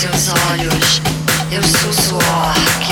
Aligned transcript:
seus 0.00 0.28
olhos, 0.50 1.02
eu 1.52 1.62
sou 1.62 1.92
suor. 1.92 2.89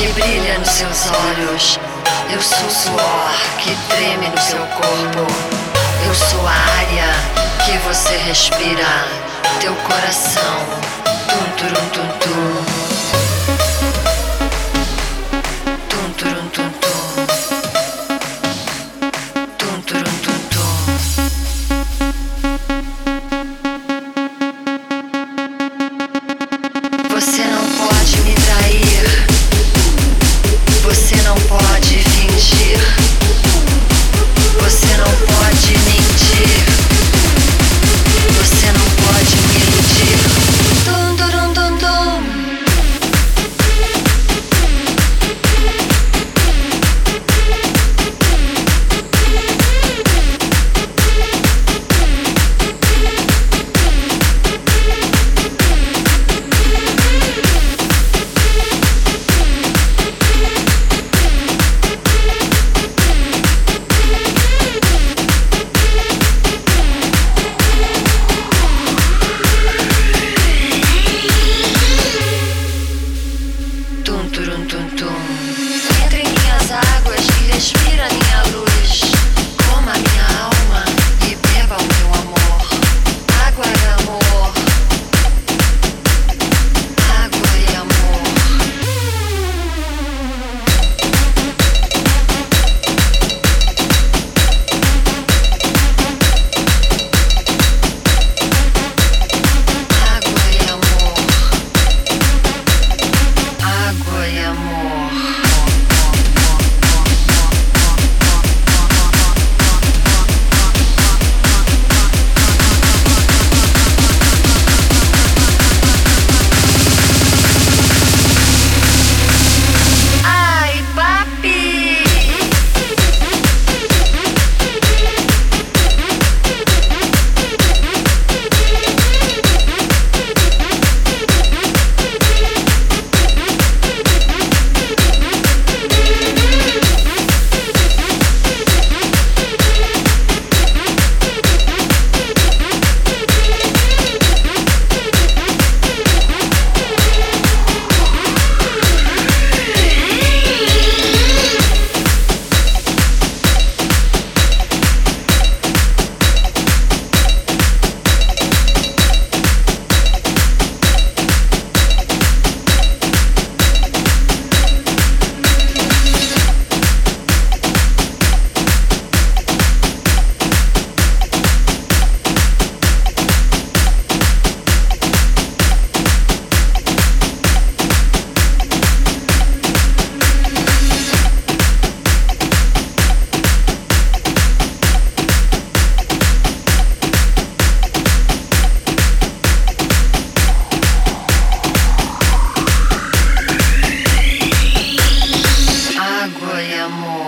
que 0.00 0.06
brilha 0.14 0.58
nos 0.58 0.68
seus 0.68 1.10
olhos. 1.10 1.78
Eu 2.32 2.40
sou 2.40 2.66
o 2.66 2.70
suor 2.70 3.30
que 3.58 3.76
treme 3.94 4.28
no 4.28 4.40
seu 4.40 4.58
corpo. 4.58 5.26
Eu 6.06 6.14
sou 6.14 6.40
a 6.46 6.52
área 6.52 7.12
que 7.66 7.76
você 7.86 8.16
respira. 8.16 9.04
Teu 9.60 9.74
coração, 9.74 10.64
tum, 11.28 11.68
tum, 11.68 11.88
tum, 11.90 12.08
tum. 12.18 12.79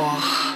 Oh. 0.05 0.52